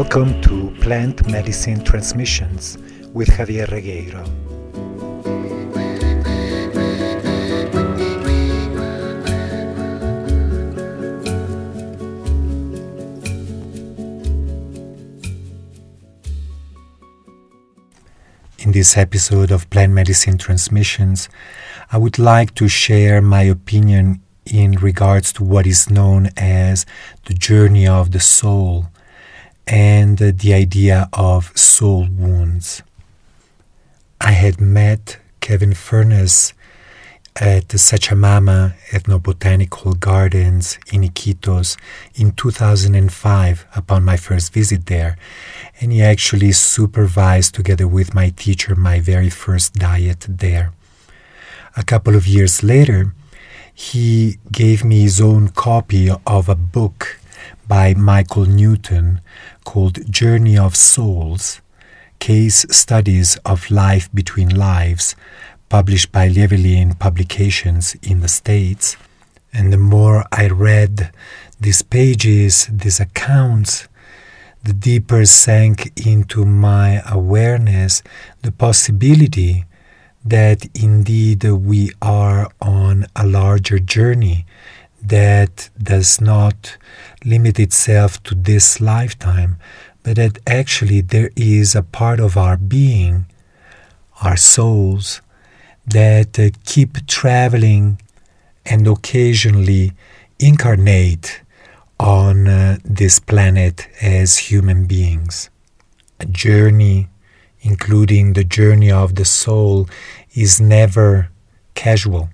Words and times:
Welcome 0.00 0.40
to 0.42 0.70
Plant 0.80 1.28
Medicine 1.28 1.82
Transmissions 1.82 2.78
with 3.12 3.30
Javier 3.30 3.66
Regueiro. 3.66 4.24
In 18.60 18.70
this 18.70 18.96
episode 18.96 19.50
of 19.50 19.68
Plant 19.68 19.94
Medicine 19.94 20.38
Transmissions, 20.38 21.28
I 21.90 21.98
would 21.98 22.20
like 22.20 22.54
to 22.54 22.68
share 22.68 23.20
my 23.20 23.42
opinion 23.42 24.22
in 24.46 24.74
regards 24.74 25.32
to 25.32 25.42
what 25.42 25.66
is 25.66 25.90
known 25.90 26.28
as 26.36 26.86
the 27.24 27.34
journey 27.34 27.88
of 27.88 28.12
the 28.12 28.20
soul 28.20 28.86
and 29.68 30.18
the 30.18 30.54
idea 30.54 31.08
of 31.12 31.56
soul 31.56 32.08
wounds. 32.10 32.82
I 34.20 34.32
had 34.32 34.60
met 34.60 35.18
Kevin 35.40 35.74
Furness 35.74 36.54
at 37.36 37.68
the 37.68 37.76
Sachamama 37.76 38.74
Ethnobotanical 38.90 40.00
Gardens 40.00 40.78
in 40.90 41.02
Iquitos 41.02 41.76
in 42.14 42.32
2005 42.32 43.66
upon 43.76 44.04
my 44.04 44.16
first 44.16 44.52
visit 44.52 44.86
there. 44.86 45.16
And 45.80 45.92
he 45.92 46.02
actually 46.02 46.52
supervised, 46.52 47.54
together 47.54 47.86
with 47.86 48.14
my 48.14 48.30
teacher, 48.30 48.74
my 48.74 48.98
very 48.98 49.30
first 49.30 49.74
diet 49.74 50.26
there. 50.28 50.72
A 51.76 51.84
couple 51.84 52.16
of 52.16 52.26
years 52.26 52.64
later, 52.64 53.14
he 53.72 54.38
gave 54.50 54.82
me 54.82 55.02
his 55.02 55.20
own 55.20 55.48
copy 55.48 56.10
of 56.26 56.48
a 56.48 56.56
book 56.56 57.17
by 57.68 57.92
Michael 57.92 58.46
Newton 58.46 59.20
called 59.64 60.10
Journey 60.10 60.56
of 60.56 60.74
Souls 60.74 61.60
Case 62.18 62.64
Studies 62.70 63.36
of 63.44 63.70
Life 63.70 64.08
Between 64.12 64.48
Lives, 64.48 65.14
published 65.68 66.10
by 66.10 66.28
Llewellyn 66.28 66.94
Publications 66.94 67.94
in 68.02 68.20
the 68.20 68.28
States. 68.28 68.96
And 69.52 69.72
the 69.72 69.76
more 69.76 70.24
I 70.32 70.48
read 70.48 71.12
these 71.60 71.82
pages, 71.82 72.68
these 72.72 73.00
accounts, 73.00 73.86
the 74.64 74.72
deeper 74.72 75.26
sank 75.26 75.92
into 76.06 76.44
my 76.44 77.02
awareness 77.08 78.02
the 78.42 78.52
possibility 78.52 79.66
that 80.24 80.66
indeed 80.74 81.44
we 81.44 81.92
are 82.02 82.50
on 82.60 83.06
a 83.14 83.26
larger 83.26 83.78
journey 83.78 84.44
that 85.02 85.70
does 85.80 86.20
not 86.20 86.76
limit 87.24 87.58
itself 87.58 88.22
to 88.24 88.34
this 88.34 88.80
lifetime, 88.80 89.56
but 90.02 90.16
that 90.16 90.38
actually 90.46 91.00
there 91.00 91.30
is 91.36 91.74
a 91.74 91.82
part 91.82 92.20
of 92.20 92.36
our 92.36 92.56
being, 92.56 93.26
our 94.22 94.36
souls, 94.36 95.20
that 95.86 96.38
uh, 96.38 96.50
keep 96.64 97.06
traveling 97.06 98.00
and 98.66 98.86
occasionally 98.86 99.92
incarnate 100.38 101.40
on 101.98 102.46
uh, 102.46 102.78
this 102.84 103.18
planet 103.18 103.88
as 104.00 104.36
human 104.38 104.86
beings. 104.86 105.50
A 106.20 106.26
journey, 106.26 107.08
including 107.60 108.34
the 108.34 108.44
journey 108.44 108.90
of 108.90 109.14
the 109.14 109.24
soul, 109.24 109.88
is 110.34 110.60
never 110.60 111.30
casual. 111.74 112.28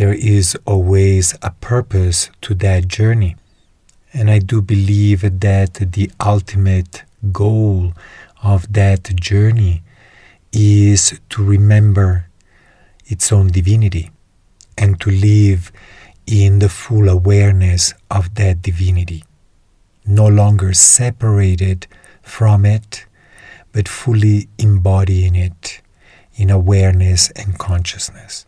There 0.00 0.14
is 0.14 0.56
always 0.64 1.34
a 1.42 1.50
purpose 1.50 2.30
to 2.40 2.54
that 2.54 2.88
journey. 2.88 3.36
And 4.14 4.30
I 4.30 4.38
do 4.38 4.62
believe 4.62 5.20
that 5.20 5.74
the 5.74 6.10
ultimate 6.18 7.02
goal 7.30 7.92
of 8.42 8.72
that 8.72 9.14
journey 9.16 9.82
is 10.52 11.20
to 11.28 11.44
remember 11.44 12.30
its 13.08 13.30
own 13.30 13.48
divinity 13.48 14.10
and 14.78 14.98
to 15.02 15.10
live 15.10 15.70
in 16.26 16.60
the 16.60 16.70
full 16.70 17.06
awareness 17.06 17.92
of 18.10 18.34
that 18.36 18.62
divinity, 18.62 19.22
no 20.06 20.26
longer 20.26 20.72
separated 20.72 21.86
from 22.22 22.64
it, 22.64 23.04
but 23.72 23.86
fully 23.86 24.48
embodying 24.56 25.34
it 25.36 25.82
in 26.36 26.48
awareness 26.48 27.30
and 27.32 27.58
consciousness. 27.58 28.46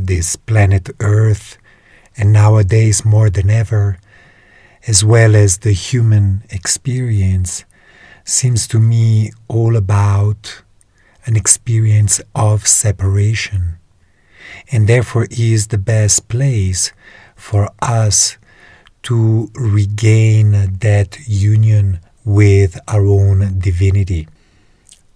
This 0.00 0.36
planet 0.36 0.90
Earth, 1.00 1.58
and 2.16 2.32
nowadays 2.32 3.04
more 3.04 3.30
than 3.30 3.50
ever, 3.50 3.98
as 4.86 5.04
well 5.04 5.34
as 5.34 5.58
the 5.58 5.72
human 5.72 6.44
experience, 6.50 7.64
seems 8.24 8.68
to 8.68 8.78
me 8.78 9.32
all 9.48 9.74
about 9.74 10.62
an 11.26 11.34
experience 11.34 12.20
of 12.32 12.64
separation 12.68 13.78
and 14.70 14.86
therefore 14.86 15.26
is 15.32 15.66
the 15.66 15.78
best 15.78 16.28
place 16.28 16.92
for 17.34 17.68
us 17.82 18.38
to 19.02 19.50
regain 19.54 20.78
that 20.78 21.18
union 21.26 21.98
with 22.24 22.78
our 22.86 23.04
own 23.04 23.58
divinity. 23.58 24.28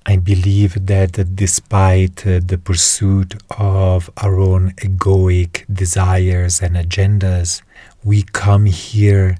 I 0.05 0.17
believe 0.17 0.87
that 0.87 1.13
despite 1.37 2.27
uh, 2.27 2.41
the 2.45 2.59
pursuit 2.59 3.41
of 3.57 4.11
our 4.17 4.39
own 4.39 4.73
egoic 4.73 5.65
desires 5.73 6.61
and 6.61 6.75
agendas, 6.75 7.63
we 8.03 8.23
come 8.23 8.67
here 8.67 9.39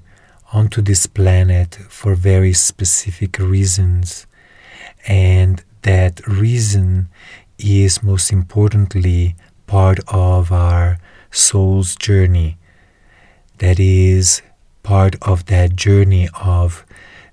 onto 0.53 0.81
this 0.81 1.07
planet 1.07 1.75
for 1.89 2.15
very 2.15 2.53
specific 2.53 3.39
reasons, 3.41 4.27
and 5.09 5.65
that 5.83 6.25
reason 6.29 7.09
is 7.59 8.03
most 8.03 8.33
importantly 8.33 9.35
part 9.67 9.99
of 10.09 10.53
our 10.53 10.99
soul's 11.33 11.97
journey. 11.97 12.57
That 13.59 13.81
is 13.81 14.43
part 14.85 15.17
of 15.23 15.47
that 15.47 15.75
journey 15.75 16.29
of 16.41 16.85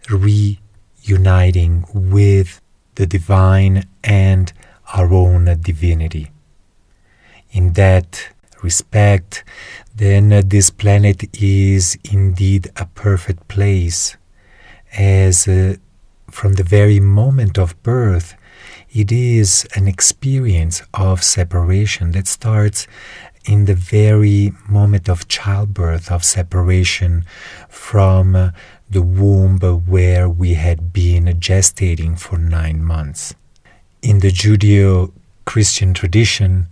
reuniting 0.09 1.85
with 1.94 2.59
the 3.00 3.07
divine 3.07 3.86
and 4.04 4.51
our 4.94 5.13
own 5.13 5.46
divinity. 5.62 6.30
In 7.51 7.74
that 7.74 8.28
respect, 8.62 9.46
then 9.96 10.25
this 10.50 10.69
planet 10.69 11.24
is 11.42 11.98
indeed 12.12 12.69
a 12.75 12.86
perfect 12.88 13.48
place, 13.48 14.18
as 14.98 15.48
uh, 15.48 15.75
from 16.30 16.54
the 16.54 16.63
very 16.78 17.00
moment 17.00 17.57
of 17.57 17.81
birth, 17.84 18.36
it 18.92 19.13
is 19.13 19.66
an 19.75 19.88
experience 19.88 20.81
of 20.94 21.24
separation 21.24 22.12
that 22.12 22.28
starts 22.28 22.86
in 23.45 23.63
the 23.63 23.75
very 23.75 24.52
moment 24.68 25.07
of 25.07 25.30
childbirth, 25.30 26.12
of 26.12 26.25
separation 26.25 27.24
from 27.69 28.52
the 28.89 29.01
womb 29.01 29.59
where 29.59 30.27
we 30.27 30.56
had 30.56 30.91
been 30.91 31.25
gestating 31.39 32.18
for 32.18 32.38
nine 32.38 32.83
months. 32.83 33.36
In 34.01 34.19
the 34.19 34.31
Judeo 34.31 35.12
Christian 35.45 35.94
tradition, 35.94 36.69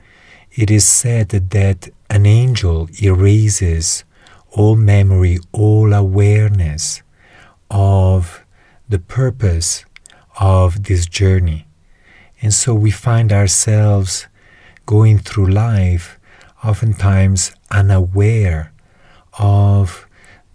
it 0.51 0.71
is 0.71 0.87
said 0.87 1.29
that 1.29 1.89
an 2.09 2.25
angel 2.25 2.89
erases 3.01 4.03
all 4.49 4.75
memory, 4.75 5.37
all 5.51 5.93
awareness 5.93 7.03
of 7.69 8.43
the 8.89 8.97
purpose 8.97 9.85
of 10.39 10.83
this 10.83 11.05
journey. 11.05 11.67
And 12.41 12.53
so 12.53 12.73
we 12.73 12.89
find 12.89 13.31
ourselves 13.31 14.27
going 14.85 15.19
through 15.19 15.51
life 15.51 16.19
oftentimes 16.63 17.51
unaware 17.69 18.73
of 19.37 20.06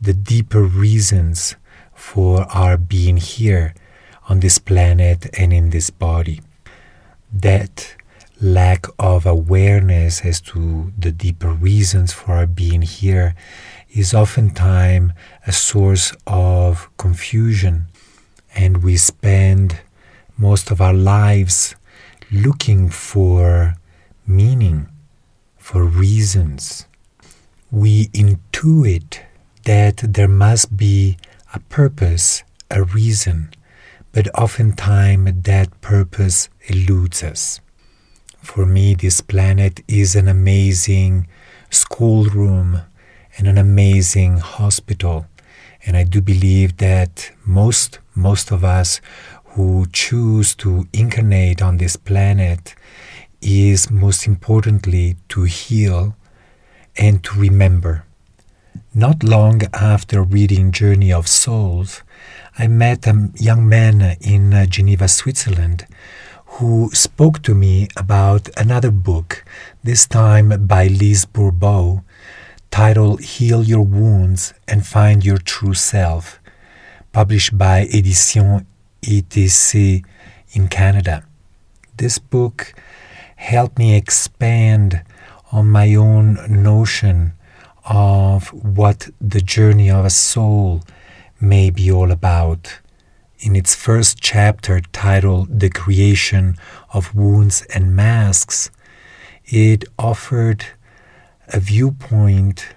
the 0.03 0.13
deeper 0.13 0.63
reasons 0.63 1.55
for 1.95 2.43
our 2.53 2.77
being 2.77 3.19
here 3.19 3.73
on 4.29 4.41
this 4.41 4.59
planet 4.59 5.31
and 5.39 5.53
in 5.53 5.71
this 5.71 5.91
body. 5.91 6.41
That 7.33 7.95
lack 8.41 8.87
of 8.99 9.25
awareness 9.25 10.25
as 10.25 10.41
to 10.41 10.93
the 10.99 11.13
deeper 11.13 11.51
reasons 11.51 12.13
for 12.13 12.33
our 12.33 12.47
being 12.49 12.83
here 12.83 13.37
is 13.91 14.13
oftentimes 14.13 15.13
a 15.47 15.53
source 15.53 16.13
of 16.27 16.91
confusion, 16.97 17.87
and 18.57 18.83
we 18.83 18.97
spend 18.97 19.81
most 20.37 20.73
of 20.73 20.81
our 20.81 20.95
lives 20.95 21.77
looking 22.33 22.89
for 22.89 23.77
meaning, 24.27 24.89
for 25.59 25.85
reasons. 25.85 26.87
We 27.71 28.09
intuit 28.09 29.21
that 29.65 29.99
there 29.99 30.29
must 30.29 30.77
be 30.77 31.17
a 31.55 31.61
purpose, 31.61 32.43
a 32.71 32.83
reason, 32.83 33.51
but 34.13 34.29
oftentimes 34.35 35.43
that 35.43 35.81
purpose 35.81 36.49
eludes 36.69 37.23
us. 37.23 37.61
For 38.39 38.67
me, 38.67 38.95
this 38.95 39.21
planet 39.21 39.81
is 39.87 40.17
an 40.17 40.29
amazing 40.29 41.29
schoolroom 41.71 42.83
and 43.39 43.47
an 43.47 43.59
amazing 43.59 44.39
hospital, 44.39 45.27
And 45.85 45.97
I 45.97 46.05
do 46.05 46.21
believe 46.21 46.77
that 46.77 47.33
most, 47.45 47.99
most 48.15 48.53
of 48.53 48.65
us 48.65 49.01
who 49.55 49.87
choose 49.93 50.55
to 50.57 50.87
incarnate 50.93 51.61
on 51.61 51.79
this 51.79 51.97
planet 51.97 52.75
is 53.41 53.91
most 53.91 54.27
importantly 54.27 55.17
to 55.31 55.43
heal 55.43 56.15
and 56.97 57.23
to 57.25 57.39
remember. 57.39 58.05
Not 58.95 59.23
long 59.23 59.63
after 59.73 60.23
reading 60.23 60.71
Journey 60.71 61.13
of 61.13 61.27
Souls, 61.27 62.03
I 62.59 62.67
met 62.67 63.07
a 63.07 63.31
young 63.37 63.69
man 63.69 64.17
in 64.21 64.53
uh, 64.53 64.67
Geneva, 64.67 65.09
Switzerland, 65.09 65.87
who 66.57 66.91
spoke 66.93 67.43
to 67.43 67.55
me 67.55 67.89
about 67.97 68.51
another 68.59 68.91
book, 68.91 69.45
this 69.83 70.07
time 70.07 70.67
by 70.67 70.89
Lise 70.89 71.25
Bourbeau, 71.25 72.05
titled 72.71 73.23
Heal 73.23 73.63
Your 73.63 73.83
Wounds 73.83 74.53
and 74.69 74.87
Find 74.87 75.25
Your 75.25 75.39
True 75.39 75.75
Self, 75.75 76.39
published 77.13 77.57
by 77.57 77.87
Édition 77.87 78.67
ETC 79.03 80.05
in 80.53 80.69
Canada. 80.69 81.25
This 81.97 82.19
book 82.19 82.75
helped 83.37 83.79
me 83.79 83.97
expand 83.97 85.03
on 85.51 85.67
my 85.69 85.95
own 85.95 86.39
notion 86.49 87.33
of 87.85 88.49
what 88.53 89.09
the 89.21 89.41
journey 89.41 89.91
of 89.91 90.05
a 90.05 90.11
soul 90.11 90.83
may 91.41 91.71
be 91.71 91.91
all 91.91 92.11
about. 92.11 92.79
In 93.41 93.57
its 93.57 93.75
first 93.75 94.21
chapter, 94.21 94.81
titled 94.93 95.61
The 95.61 95.71
Creation 95.71 96.57
of 96.93 97.15
Wounds 97.15 97.63
and 97.75 97.97
Masks, 97.97 98.71
it 99.45 99.85
offered 99.99 100.65
a 101.49 101.59
viewpoint 101.59 102.77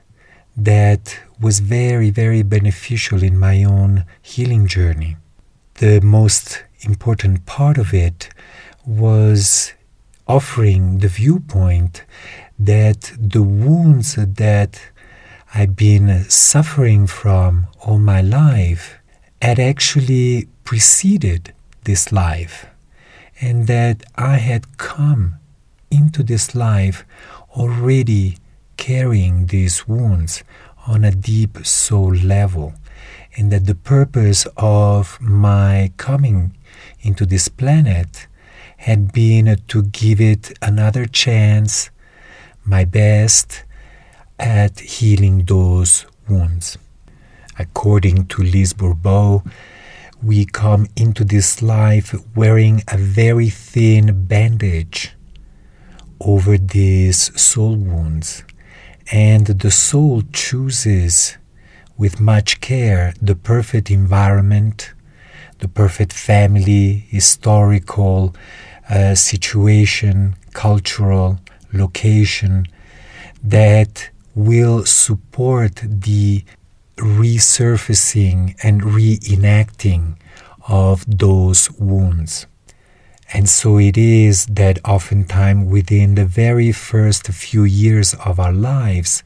that 0.57 1.19
was 1.39 1.59
very, 1.59 2.09
very 2.09 2.41
beneficial 2.41 3.21
in 3.21 3.37
my 3.37 3.63
own 3.63 4.05
healing 4.21 4.67
journey. 4.67 5.17
The 5.75 5.99
most 6.01 6.63
important 6.81 7.45
part 7.45 7.77
of 7.77 7.93
it 7.93 8.29
was 8.85 9.73
offering 10.27 10.99
the 10.99 11.07
viewpoint 11.07 12.03
that 12.57 13.11
the 13.19 13.43
wounds 13.43 14.15
that 14.15 14.81
I've 15.57 15.77
been 15.77 16.29
suffering 16.29 17.07
from 17.07 17.67
all 17.79 17.97
my 17.97 18.19
life 18.19 18.95
had 19.41 19.57
actually 19.57 20.49
preceded 20.65 21.53
this 21.85 22.11
life, 22.11 22.65
and 23.39 23.65
that 23.67 24.03
I 24.17 24.35
had 24.35 24.77
come 24.77 25.35
into 25.89 26.23
this 26.23 26.55
life 26.55 27.05
already 27.55 28.37
carrying 28.75 29.45
these 29.45 29.87
wounds 29.87 30.43
on 30.87 31.05
a 31.05 31.15
deep 31.15 31.65
soul 31.65 32.13
level, 32.13 32.73
and 33.37 33.49
that 33.53 33.65
the 33.65 33.75
purpose 33.75 34.45
of 34.57 35.17
my 35.21 35.93
coming 35.95 36.53
into 36.99 37.25
this 37.25 37.47
planet 37.47 38.27
had 38.75 39.13
been 39.13 39.57
to 39.69 39.83
give 39.83 40.19
it 40.19 40.51
another 40.61 41.05
chance, 41.05 41.91
my 42.65 42.83
best, 42.83 43.63
at 44.39 44.79
healing 44.79 45.45
those 45.45 46.05
wounds. 46.27 46.77
According 47.57 48.27
to 48.27 48.43
Lise 48.43 48.73
Bourbeau, 48.73 49.43
we 50.21 50.45
come 50.45 50.87
into 50.95 51.23
this 51.23 51.61
life 51.61 52.15
wearing 52.35 52.81
a 52.87 52.97
very 52.97 53.49
thin 53.49 54.25
bandage 54.25 55.13
over 56.19 56.57
these 56.57 57.39
soul 57.39 57.75
wounds, 57.75 58.43
and 59.11 59.45
the 59.47 59.71
soul 59.71 60.23
chooses 60.33 61.37
with 61.97 62.19
much 62.19 62.59
care 62.59 63.13
the 63.21 63.35
perfect 63.35 63.91
environment, 63.91 64.93
the 65.59 65.67
perfect 65.67 66.11
family, 66.11 67.05
historical 67.09 68.35
uh, 68.89 69.15
situation, 69.15 70.35
cultural 70.53 71.39
location 71.71 72.65
that 73.43 74.09
will 74.35 74.85
support 74.85 75.81
the 75.83 76.43
resurfacing 76.97 78.55
and 78.61 78.81
reenacting 78.81 80.15
of 80.67 81.05
those 81.07 81.71
wounds. 81.71 82.45
And 83.33 83.49
so 83.49 83.79
it 83.79 83.97
is 83.97 84.45
that 84.47 84.79
oftentimes 84.85 85.69
within 85.69 86.15
the 86.15 86.25
very 86.25 86.71
first 86.71 87.27
few 87.27 87.63
years 87.63 88.13
of 88.13 88.39
our 88.39 88.53
lives, 88.53 89.23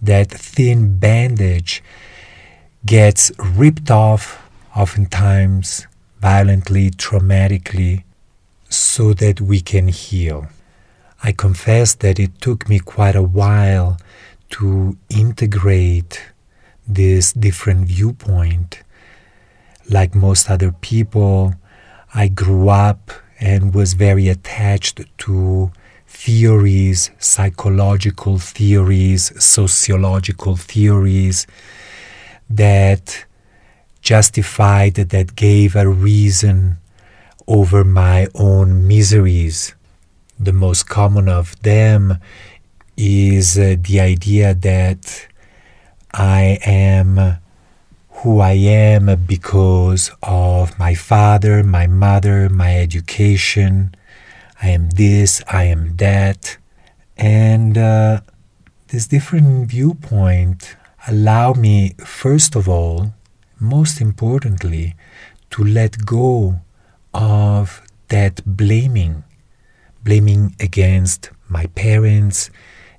that 0.00 0.30
thin 0.30 0.98
bandage 0.98 1.82
gets 2.86 3.32
ripped 3.38 3.90
off, 3.90 4.48
oftentimes 4.76 5.86
violently, 6.20 6.90
traumatically, 6.90 8.04
so 8.68 9.12
that 9.14 9.40
we 9.40 9.60
can 9.60 9.88
heal. 9.88 10.46
I 11.22 11.32
confess 11.32 11.94
that 11.96 12.18
it 12.18 12.40
took 12.40 12.68
me 12.68 12.78
quite 12.78 13.16
a 13.16 13.22
while 13.22 13.98
to 14.52 14.96
integrate 15.08 16.22
this 16.86 17.32
different 17.32 17.88
viewpoint. 17.88 18.82
Like 19.88 20.14
most 20.14 20.50
other 20.50 20.72
people, 20.72 21.54
I 22.14 22.28
grew 22.28 22.68
up 22.68 23.10
and 23.40 23.74
was 23.74 23.94
very 23.94 24.28
attached 24.28 25.00
to 25.18 25.72
theories, 26.06 27.10
psychological 27.18 28.38
theories, 28.38 29.32
sociological 29.42 30.56
theories 30.56 31.46
that 32.48 33.24
justified, 34.02 34.94
that 34.94 35.34
gave 35.34 35.74
a 35.74 35.88
reason 35.88 36.76
over 37.48 37.82
my 37.84 38.28
own 38.34 38.86
miseries. 38.86 39.74
The 40.38 40.52
most 40.52 40.88
common 40.88 41.28
of 41.28 41.60
them 41.62 42.18
is 42.96 43.58
uh, 43.58 43.76
the 43.80 44.00
idea 44.00 44.54
that 44.54 45.26
I 46.12 46.58
am 46.64 47.38
who 48.22 48.38
I 48.40 48.52
am 48.52 49.24
because 49.26 50.12
of 50.22 50.78
my 50.78 50.94
father, 50.94 51.64
my 51.64 51.86
mother, 51.86 52.48
my 52.48 52.78
education. 52.78 53.94
I 54.62 54.68
am 54.68 54.90
this, 54.90 55.42
I 55.50 55.64
am 55.64 55.96
that. 55.96 56.56
And 57.16 57.76
uh, 57.76 58.20
this 58.88 59.08
different 59.08 59.68
viewpoint 59.68 60.76
allow 61.08 61.54
me, 61.54 61.94
first 61.98 62.54
of 62.54 62.68
all, 62.68 63.12
most 63.58 64.00
importantly, 64.00 64.94
to 65.50 65.64
let 65.64 66.06
go 66.06 66.60
of 67.12 67.82
that 68.08 68.40
blaming, 68.46 69.24
blaming 70.04 70.54
against 70.60 71.30
my 71.48 71.66
parents, 71.66 72.50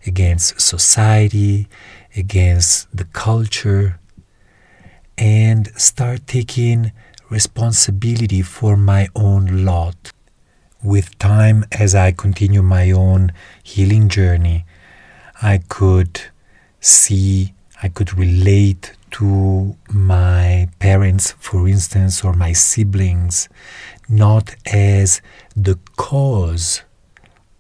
against 0.06 0.60
society, 0.60 1.68
against 2.16 2.96
the 2.96 3.06
culture, 3.06 4.00
and 5.18 5.68
start 5.76 6.28
taking 6.28 6.92
responsibility 7.30 8.42
for 8.42 8.76
my 8.78 9.08
own 9.16 9.66
lot. 9.66 10.12
With 10.84 11.18
time, 11.18 11.64
as 11.72 11.96
I 11.96 12.12
continue 12.12 12.62
my 12.62 12.92
own 12.92 13.32
healing 13.64 14.10
journey, 14.10 14.66
I 15.42 15.60
could 15.70 16.22
see, 16.80 17.54
I 17.82 17.88
could 17.88 18.18
relate 18.18 18.94
to 19.12 19.76
my 19.92 20.68
parents, 20.80 21.32
for 21.40 21.68
instance, 21.68 22.24
or 22.24 22.34
my 22.34 22.52
siblings, 22.54 23.48
not 24.10 24.56
as 24.66 25.22
the 25.56 25.80
cause 25.96 26.82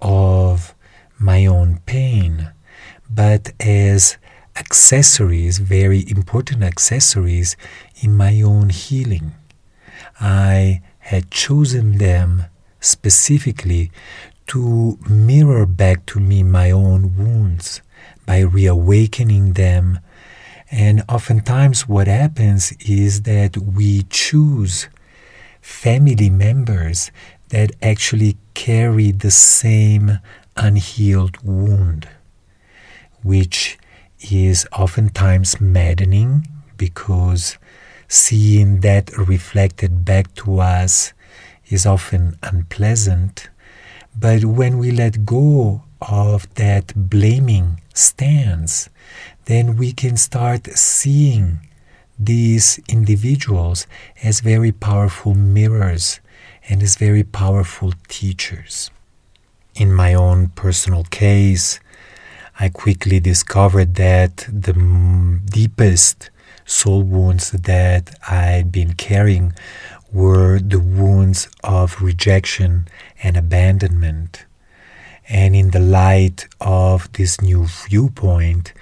of 0.02 0.73
my 1.24 1.46
own 1.46 1.80
pain, 1.86 2.52
but 3.10 3.54
as 3.60 4.18
accessories, 4.56 5.58
very 5.58 6.04
important 6.10 6.62
accessories 6.64 7.56
in 8.02 8.16
my 8.16 8.42
own 8.42 8.70
healing. 8.70 9.32
I 10.20 10.82
had 11.00 11.32
chosen 11.32 11.98
them 11.98 12.46
specifically 12.80 13.92
to 14.48 15.00
mirror 15.10 15.66
back 15.66 16.06
to 16.08 16.20
me 16.20 16.44
my 16.44 16.70
own 16.72 17.16
wounds 17.18 17.82
by 18.26 18.40
reawakening 18.40 19.54
them. 19.54 20.00
And 20.70 21.04
oftentimes, 21.08 21.88
what 21.88 22.08
happens 22.08 22.74
is 22.80 23.22
that 23.24 23.58
we 23.58 24.04
choose 24.10 24.90
family 25.62 26.30
members 26.30 27.12
that 27.50 27.72
actually 27.82 28.38
carry 28.54 29.12
the 29.12 29.32
same 29.32 30.20
unhealed 30.56 31.38
wound, 31.44 32.08
which 33.22 33.78
is 34.32 34.68
oftentimes 34.78 35.60
maddening 35.60 36.48
because 36.78 37.58
seeing 38.08 38.82
that 38.82 39.16
reflected 39.18 40.06
back 40.06 40.34
to 40.36 40.60
us 40.60 41.14
is 41.68 41.86
often 41.86 42.38
unpleasant. 42.44 43.50
But 44.18 44.46
when 44.46 44.78
we 44.78 44.92
let 44.92 45.26
go 45.26 45.84
of 46.02 46.54
that 46.56 46.94
blaming 46.96 47.82
stance, 47.94 48.90
then 49.46 49.78
we 49.78 49.92
can 49.92 50.18
start 50.18 50.68
seeing 50.78 51.60
these 52.20 52.80
individuals 52.88 53.88
as 54.22 54.40
very 54.40 54.72
powerful 54.72 55.34
mirrors 55.34 56.20
and 56.70 56.82
as 56.84 56.96
very 56.96 57.24
powerful 57.24 57.94
teachers. 58.08 58.92
In 59.76 59.92
my 59.92 60.14
own 60.14 60.50
personal 60.50 61.04
case, 61.06 61.80
I 62.60 62.70
quickly 62.70 63.20
discovered 63.20 63.96
that 63.96 64.46
the 64.48 64.74
deepest 65.46 66.30
soul 66.64 67.02
wounds 67.02 67.50
that 67.50 68.16
I'd 68.30 68.72
been 68.72 68.94
carrying 68.94 69.54
were 70.12 70.60
the 70.60 70.80
wounds 70.80 71.50
of 71.64 72.04
rejection 72.04 72.88
and 73.24 73.36
abandonment. 73.36 74.46
And 75.28 75.56
in 75.56 75.72
the 75.72 75.80
light 75.80 76.48
of 76.62 77.12
this 77.14 77.42
new 77.42 77.66
viewpoint, 77.66 78.74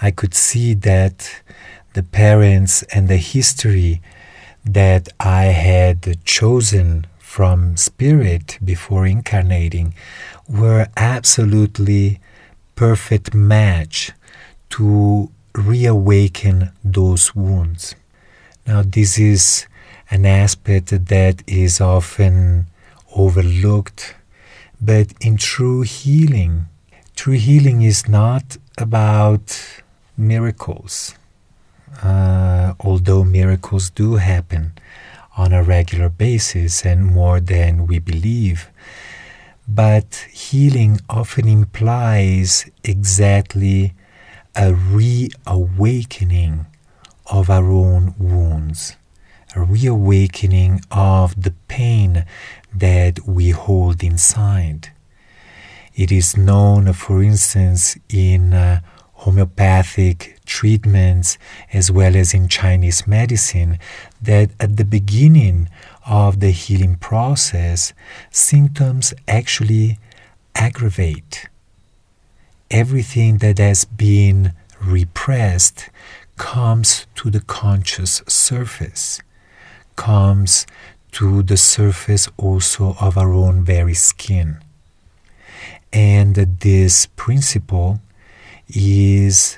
I 0.00 0.12
could 0.12 0.34
see 0.34 0.74
that 0.74 1.42
the 1.94 2.04
parents 2.04 2.84
and 2.94 3.08
the 3.08 3.16
history 3.16 4.00
that 4.64 5.08
I 5.18 5.46
had 5.46 6.24
chosen 6.24 7.06
from 7.36 7.76
spirit 7.76 8.58
before 8.64 9.06
incarnating 9.06 9.94
were 10.48 10.88
absolutely 10.96 12.20
perfect 12.74 13.34
match 13.34 14.12
to 14.70 15.30
reawaken 15.54 16.70
those 16.84 17.34
wounds. 17.34 17.94
Now, 18.66 18.82
this 18.82 19.18
is 19.18 19.66
an 20.10 20.26
aspect 20.26 21.06
that 21.06 21.42
is 21.46 21.80
often 21.80 22.66
overlooked, 23.14 24.14
but 24.80 25.12
in 25.20 25.36
true 25.36 25.82
healing, 25.82 26.66
true 27.14 27.34
healing 27.34 27.82
is 27.82 28.08
not 28.08 28.56
about 28.78 29.82
miracles. 30.16 31.14
Uh, 32.02 32.74
although 32.80 33.24
miracles 33.24 33.88
do 33.90 34.16
happen 34.16 34.72
on 35.36 35.52
a 35.52 35.62
regular 35.62 36.08
basis 36.08 36.84
and 36.84 37.06
more 37.06 37.40
than 37.40 37.86
we 37.86 37.98
believe, 37.98 38.70
but 39.68 40.26
healing 40.30 41.00
often 41.08 41.48
implies 41.48 42.70
exactly 42.84 43.94
a 44.54 44.72
reawakening 44.72 46.66
of 47.26 47.50
our 47.50 47.70
own 47.70 48.14
wounds, 48.18 48.96
a 49.54 49.60
reawakening 49.60 50.80
of 50.90 51.42
the 51.42 51.52
pain 51.68 52.24
that 52.74 53.26
we 53.26 53.50
hold 53.50 54.02
inside. 54.02 54.92
It 55.94 56.12
is 56.12 56.36
known, 56.36 56.92
for 56.92 57.22
instance, 57.22 57.96
in 58.08 58.52
uh, 58.52 58.80
homeopathic 59.14 60.38
treatments 60.44 61.38
as 61.72 61.90
well 61.90 62.14
as 62.14 62.34
in 62.34 62.48
Chinese 62.48 63.06
medicine 63.06 63.78
that 64.22 64.50
at 64.60 64.76
the 64.76 64.84
beginning 64.84 65.68
of 66.06 66.40
the 66.40 66.50
healing 66.50 66.96
process, 66.96 67.92
symptoms 68.30 69.12
actually 69.26 69.98
aggravate. 70.54 71.48
Everything 72.70 73.38
that 73.38 73.58
has 73.58 73.84
been 73.84 74.52
repressed 74.80 75.88
comes 76.36 77.06
to 77.16 77.30
the 77.30 77.40
conscious 77.40 78.22
surface, 78.28 79.20
comes 79.96 80.66
to 81.12 81.42
the 81.42 81.56
surface 81.56 82.28
also 82.36 82.96
of 83.00 83.16
our 83.16 83.32
own 83.32 83.64
very 83.64 83.94
skin. 83.94 84.58
And 85.92 86.34
this 86.34 87.06
principle 87.16 88.00
is 88.68 89.56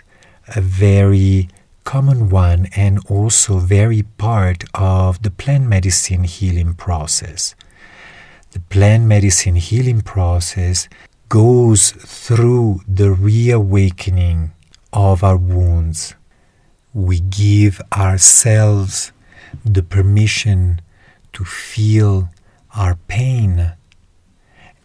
a 0.55 0.61
very 0.61 1.49
common 1.89 2.29
one 2.29 2.69
and 2.77 2.99
also 3.09 3.57
very 3.57 4.03
part 4.03 4.63
of 4.75 5.23
the 5.23 5.31
plant 5.31 5.67
medicine 5.67 6.25
healing 6.25 6.75
process. 6.75 7.55
The 8.51 8.61
plant 8.61 9.05
medicine 9.05 9.57
healing 9.57 10.03
process 10.03 10.87
goes 11.31 11.93
through 11.93 12.83
the 12.87 13.11
reawakening 13.13 14.53
of 14.93 15.25
our 15.25 15.39
wounds. 15.39 16.15
We 16.93 17.21
give 17.21 17.81
ourselves 17.97 19.11
the 19.65 19.83
permission 19.83 20.83
to 21.33 21.43
feel 21.47 22.29
our 22.77 22.97
pain, 23.09 23.73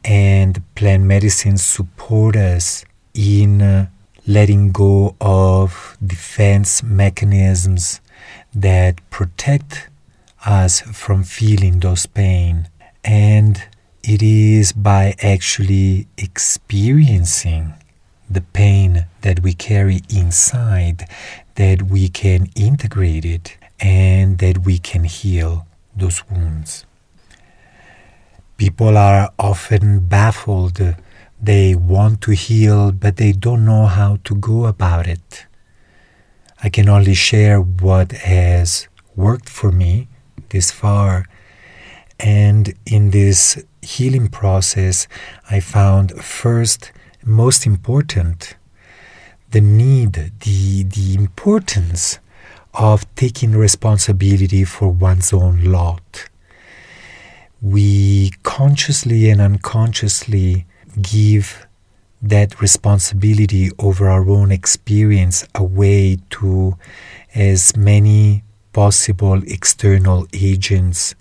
and 0.05 0.63
plant 0.75 1.03
medicine 1.03 1.57
support 1.57 2.38
us 2.38 2.86
in 3.13 3.62
uh, 3.62 3.88
letting 4.25 4.72
go 4.72 5.15
of 5.20 5.98
defense 6.06 6.82
mechanisms 6.82 8.00
that 8.53 8.98
protect 9.10 9.89
us 10.46 10.82
from 10.82 11.24
feeling 11.24 11.80
those 11.80 12.06
pain 12.06 12.68
and 13.03 13.63
it 14.03 14.22
is 14.22 14.72
by 14.72 15.15
actually 15.22 16.08
experiencing 16.18 17.74
the 18.30 18.42
pain 18.42 19.06
that 19.22 19.42
we 19.42 19.53
carry 19.53 20.01
inside 20.10 21.08
that 21.56 21.84
we 21.84 22.10
can 22.10 22.48
integrate 22.56 23.25
it 23.25 23.58
and 23.80 24.39
that 24.39 24.60
we 24.60 24.77
can 24.77 25.03
heal 25.03 25.68
those 25.96 26.27
wounds. 26.30 26.86
People 28.58 28.98
are 28.98 29.32
often 29.38 30.00
baffled 30.00 30.96
they 31.43 31.75
want 31.75 32.21
to 32.21 32.31
heal, 32.31 32.93
but 32.93 33.17
they 33.17 33.33
don't 33.33 33.65
know 33.65 33.85
how 33.85 34.17
to 34.23 34.33
go 34.35 34.65
about 34.65 35.07
it. 35.07 35.45
I 36.63 36.69
can 36.69 36.88
only 36.88 37.13
share 37.13 37.59
what 37.59 38.13
has 38.13 38.88
worked 39.17 39.50
for 39.50 39.69
me 39.69 40.07
this 40.50 40.71
far. 40.71 41.25
And 42.17 42.73
in 42.85 43.12
this 43.12 43.62
healing 43.81 44.29
process, 44.29 45.05
I 45.51 45.59
found 45.59 46.13
first, 46.23 46.93
most 47.25 47.65
important, 47.65 48.55
the 49.51 49.59
need, 49.59 50.31
the, 50.39 50.83
the 50.83 51.13
importance 51.13 52.19
of 52.73 53.03
taking 53.15 53.51
responsibility 53.51 54.63
for 54.63 54.88
one's 54.88 55.33
own 55.33 55.65
lot. 55.65 56.29
We 57.62 58.31
consciously 58.43 59.29
and 59.29 59.41
unconsciously 59.41 60.65
give 61.01 61.65
that 62.21 62.62
responsibility 62.62 63.69
over 63.79 64.09
our 64.09 64.29
own 64.29 64.51
experience 64.51 65.45
away 65.53 66.17
to 66.29 66.77
as 67.35 67.75
many 67.75 68.43
possible 68.71 69.41
external 69.43 70.25
agents 70.33 71.15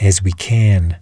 as 0.00 0.22
we 0.22 0.32
can. 0.32 0.96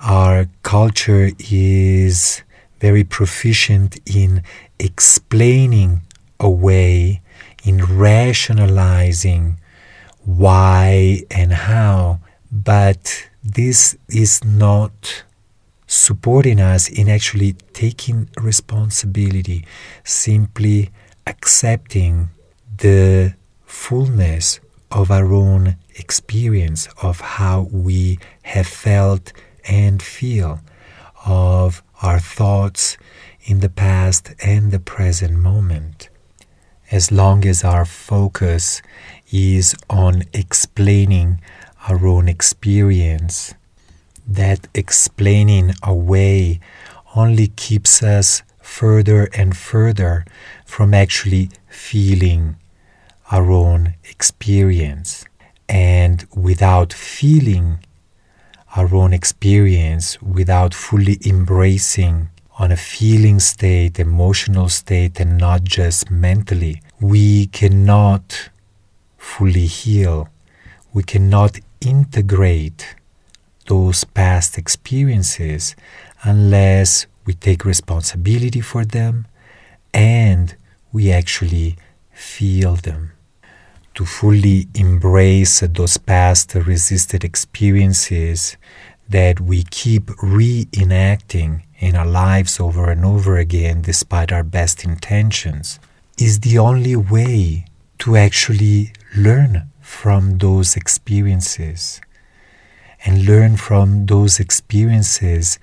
Our 0.00 0.46
culture 0.62 1.30
is 1.38 2.42
very 2.80 3.04
proficient 3.04 3.98
in 4.04 4.42
explaining 4.80 6.02
away, 6.40 7.22
in 7.64 7.84
rationalizing 7.84 9.60
why 10.24 11.22
and 11.30 11.52
how, 11.52 12.18
but 12.50 13.28
this 13.44 13.96
is 14.08 14.42
not 14.44 15.24
supporting 15.92 16.58
us 16.58 16.88
in 16.88 17.06
actually 17.06 17.52
taking 17.74 18.26
responsibility, 18.40 19.62
simply 20.04 20.90
accepting 21.26 22.30
the 22.78 23.34
fullness 23.66 24.58
of 24.90 25.10
our 25.10 25.30
own 25.32 25.76
experience 25.96 26.88
of 27.02 27.20
how 27.20 27.68
we 27.70 28.18
have 28.42 28.66
felt 28.66 29.34
and 29.68 30.02
feel, 30.02 30.60
of 31.26 31.82
our 32.00 32.18
thoughts 32.18 32.96
in 33.44 33.60
the 33.60 33.68
past 33.68 34.32
and 34.42 34.72
the 34.72 34.80
present 34.80 35.38
moment. 35.38 36.08
As 36.90 37.12
long 37.12 37.46
as 37.46 37.62
our 37.64 37.84
focus 37.84 38.80
is 39.30 39.74
on 39.90 40.22
explaining 40.32 41.40
our 41.86 42.06
own 42.06 42.28
experience, 42.28 43.52
that 44.34 44.68
explaining 44.74 45.74
away 45.82 46.60
only 47.14 47.48
keeps 47.48 48.02
us 48.02 48.42
further 48.60 49.28
and 49.34 49.56
further 49.56 50.24
from 50.64 50.94
actually 50.94 51.50
feeling 51.68 52.56
our 53.30 53.50
own 53.50 53.94
experience. 54.04 55.24
And 55.68 56.26
without 56.34 56.92
feeling 56.92 57.78
our 58.76 58.94
own 58.94 59.12
experience, 59.12 60.20
without 60.22 60.74
fully 60.74 61.18
embracing 61.26 62.28
on 62.58 62.70
a 62.70 62.76
feeling 62.76 63.40
state, 63.40 63.98
emotional 63.98 64.68
state, 64.68 65.18
and 65.20 65.38
not 65.38 65.64
just 65.64 66.10
mentally, 66.10 66.82
we 67.00 67.46
cannot 67.46 68.50
fully 69.18 69.66
heal. 69.66 70.28
We 70.92 71.02
cannot 71.02 71.58
integrate 71.80 72.94
those 73.66 74.04
past 74.04 74.58
experiences 74.58 75.74
unless 76.22 77.06
we 77.26 77.34
take 77.34 77.64
responsibility 77.64 78.60
for 78.60 78.84
them 78.84 79.26
and 79.94 80.56
we 80.92 81.12
actually 81.12 81.76
feel 82.12 82.76
them. 82.76 83.12
to 83.94 84.04
fully 84.06 84.68
embrace 84.74 85.60
those 85.60 85.96
past 85.98 86.54
resisted 86.54 87.24
experiences 87.24 88.56
that 89.08 89.38
we 89.40 89.64
keep 89.64 90.04
reenacting 90.22 91.62
in 91.78 91.94
our 91.96 92.06
lives 92.06 92.58
over 92.58 92.90
and 92.90 93.04
over 93.04 93.36
again 93.36 93.82
despite 93.82 94.32
our 94.32 94.42
best 94.42 94.84
intentions 94.84 95.78
is 96.18 96.40
the 96.40 96.56
only 96.58 96.96
way 96.96 97.64
to 97.98 98.16
actually 98.16 98.92
learn 99.16 99.68
from 99.80 100.38
those 100.38 100.74
experiences 100.76 102.00
and 103.04 103.26
learn 103.26 103.56
from 103.56 104.06
those 104.06 104.38
experiences 104.38 105.58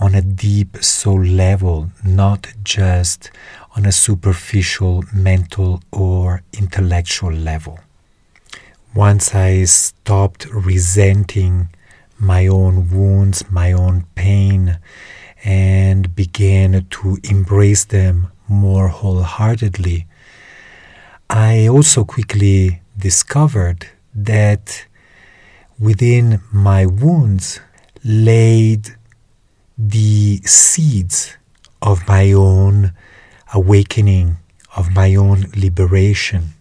on 0.00 0.14
a 0.14 0.22
deep 0.22 0.76
soul 0.82 1.22
level, 1.22 1.90
not 2.04 2.48
just 2.62 3.30
on 3.76 3.86
a 3.86 3.92
superficial 3.92 5.04
mental 5.12 5.82
or 5.90 6.42
intellectual 6.52 7.32
level. 7.32 7.78
Once 8.94 9.34
I 9.34 9.64
stopped 9.64 10.46
resenting 10.52 11.68
my 12.18 12.46
own 12.46 12.90
wounds, 12.90 13.44
my 13.50 13.72
own 13.72 14.04
pain, 14.14 14.78
and 15.44 16.14
began 16.14 16.86
to 16.90 17.18
embrace 17.24 17.84
them 17.84 18.30
more 18.48 18.88
wholeheartedly, 18.88 20.06
I 21.30 21.66
also 21.66 22.04
quickly 22.04 22.82
discovered 22.98 23.88
that 24.14 24.86
within 25.82 26.40
my 26.52 26.86
wounds 26.86 27.58
laid 28.04 28.94
the 29.76 30.36
seeds 30.44 31.36
of 31.82 32.06
my 32.06 32.30
own 32.32 32.92
awakening, 33.52 34.36
of 34.76 34.94
my 34.94 35.16
own 35.16 35.46
liberation. 35.56 36.54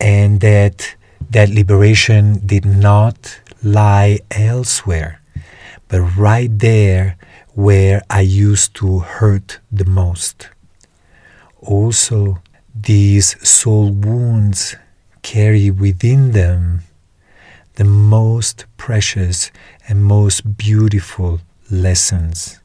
And 0.00 0.40
that 0.40 0.96
that 1.30 1.50
liberation 1.50 2.44
did 2.44 2.64
not 2.64 3.40
lie 3.62 4.18
elsewhere, 4.32 5.20
but 5.86 6.00
right 6.00 6.50
there 6.58 7.16
where 7.54 8.02
I 8.10 8.22
used 8.22 8.74
to 8.76 8.98
hurt 8.98 9.60
the 9.70 9.84
most. 9.84 10.48
Also, 11.60 12.42
these 12.74 13.36
soul 13.48 13.92
wounds 13.92 14.74
carry 15.22 15.70
within 15.70 16.32
them 16.32 16.82
the 17.76 17.84
most 17.84 18.66
precious 18.76 19.50
and 19.88 20.04
most 20.04 20.58
beautiful 20.58 21.40
lessons. 21.70 22.60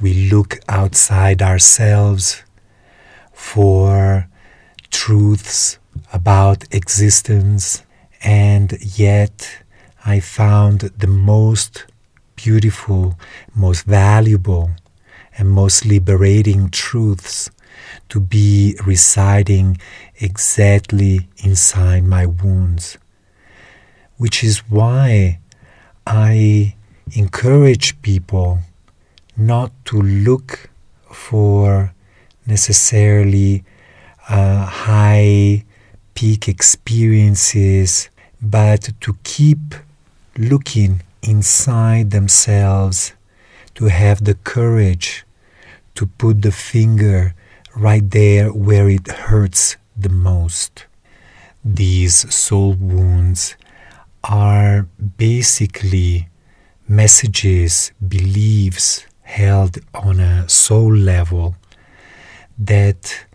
We 0.00 0.30
look 0.30 0.60
outside 0.68 1.40
ourselves 1.40 2.42
for 3.32 4.28
truths 4.90 5.78
about 6.12 6.64
existence, 6.74 7.82
and 8.22 8.76
yet 8.98 9.62
I 10.04 10.20
found 10.20 10.80
the 10.80 11.06
most 11.06 11.86
beautiful, 12.36 13.18
most 13.54 13.84
valuable, 13.84 14.70
and 15.38 15.48
most 15.50 15.86
liberating 15.86 16.68
truths 16.68 17.50
to 18.10 18.20
be 18.20 18.76
residing 18.84 19.78
exactly 20.20 21.28
inside 21.38 22.04
my 22.04 22.26
wounds 22.26 22.98
which 24.20 24.44
is 24.44 24.58
why 24.68 25.38
I 26.06 26.74
encourage 27.12 28.02
people 28.02 28.58
not 29.34 29.72
to 29.86 29.96
look 29.96 30.68
for 31.10 31.94
necessarily 32.46 33.64
uh, 34.28 34.66
high 34.66 35.64
peak 36.14 36.48
experiences, 36.48 38.10
but 38.42 38.90
to 39.00 39.16
keep 39.24 39.74
looking 40.36 41.00
inside 41.22 42.10
themselves, 42.10 43.14
to 43.74 43.86
have 43.86 44.24
the 44.24 44.34
courage 44.34 45.24
to 45.94 46.04
put 46.04 46.42
the 46.42 46.52
finger 46.52 47.34
right 47.74 48.10
there 48.10 48.52
where 48.52 48.90
it 48.90 49.08
hurts 49.08 49.78
the 49.96 50.10
most. 50.10 50.84
These 51.64 52.34
soul 52.34 52.74
wounds 52.74 53.56
are 54.24 54.86
basically 55.16 56.28
messages, 56.88 57.92
beliefs 58.06 59.06
held 59.22 59.78
on 59.94 60.20
a 60.20 60.48
soul 60.48 60.94
level 60.94 61.54
that 62.58 63.26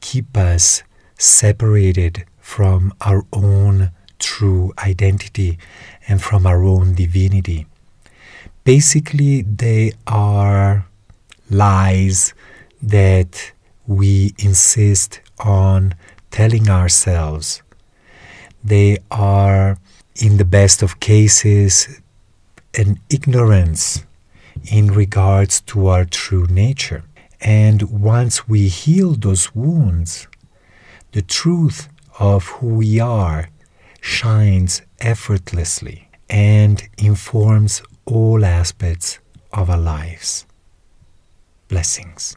keep 0.00 0.36
us 0.36 0.82
separated 1.18 2.24
from 2.40 2.92
our 3.00 3.24
own 3.32 3.90
true 4.18 4.72
identity 4.78 5.58
and 6.08 6.20
from 6.22 6.46
our 6.46 6.62
own 6.64 6.94
divinity. 6.94 7.66
Basically, 8.64 9.42
they 9.42 9.92
are 10.06 10.86
lies 11.50 12.34
that 12.82 13.52
we 13.86 14.34
insist 14.38 15.20
on 15.38 15.94
telling 16.30 16.68
ourselves. 16.68 17.62
They 18.62 18.98
are 19.10 19.78
in 20.16 20.36
the 20.36 20.44
best 20.44 20.82
of 20.82 21.00
cases, 21.00 22.00
an 22.74 23.00
ignorance 23.10 24.04
in 24.70 24.88
regards 24.92 25.60
to 25.62 25.86
our 25.88 26.04
true 26.04 26.46
nature. 26.46 27.04
And 27.40 27.82
once 27.82 28.48
we 28.48 28.68
heal 28.68 29.14
those 29.14 29.54
wounds, 29.54 30.28
the 31.12 31.22
truth 31.22 31.88
of 32.18 32.44
who 32.46 32.68
we 32.68 33.00
are 33.00 33.50
shines 34.00 34.82
effortlessly 35.00 36.08
and 36.28 36.82
informs 36.98 37.82
all 38.06 38.44
aspects 38.44 39.18
of 39.52 39.68
our 39.70 39.78
lives. 39.78 40.46
Blessings. 41.68 42.36